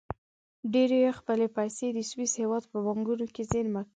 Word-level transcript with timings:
ډېری 0.73 0.97
یې 1.05 1.11
خپلې 1.19 1.47
پیسې 1.57 1.87
د 1.93 1.99
سویس 2.09 2.33
هېواد 2.41 2.63
په 2.71 2.77
بانکونو 2.85 3.25
کې 3.35 3.43
زېرمه 3.51 3.81
کوي. 3.85 3.89